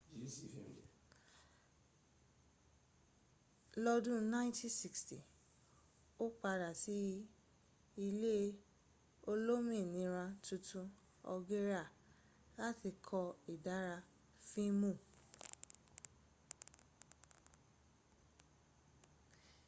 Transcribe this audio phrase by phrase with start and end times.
[3.83, 6.95] lọ́dún !960 ó padà sí
[8.05, 8.43] ilẹ̀
[9.31, 10.87] olómìnira tuntun
[11.31, 11.83] algeria
[12.59, 13.95] láti kọ́ ìdarí
[14.49, 14.91] fíìmù